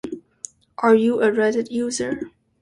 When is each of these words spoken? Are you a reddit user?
Are 0.79 0.95
you 0.95 1.21
a 1.21 1.27
reddit 1.29 1.69
user? 1.69 2.31